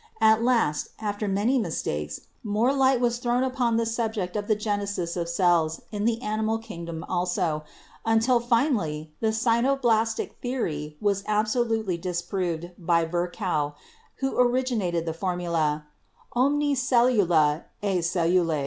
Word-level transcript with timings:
At 0.19 0.41
last, 0.43 0.87
after 0.97 1.27
many 1.27 1.59
mistakes, 1.59 2.21
more 2.43 2.73
light 2.73 2.99
was 2.99 3.19
thrown 3.19 3.43
upon 3.43 3.77
the 3.77 3.85
subject 3.85 4.35
of 4.35 4.47
the 4.47 4.55
genesis 4.55 5.15
of 5.15 5.29
cells 5.29 5.79
in 5.91 6.05
the 6.05 6.23
animal 6.23 6.57
kingdom 6.57 7.03
also, 7.07 7.63
until 8.03 8.39
finally 8.39 9.11
the 9.19 9.31
cytoblastic 9.31 10.37
theory 10.41 10.97
was 10.99 11.23
absolutely 11.27 11.99
disproved 11.99 12.71
by 12.79 13.05
Vir 13.05 13.27
chow, 13.27 13.75
who 14.15 14.39
originated 14.39 15.05
the 15.05 15.13
formula, 15.13 15.85
"Omnis 16.33 16.81
cellula 16.81 17.65
e 17.83 17.99
cellula." 17.99 18.59